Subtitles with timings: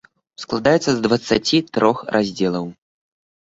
[0.43, 2.65] Складаецца з дваццаці трох раздзелаў.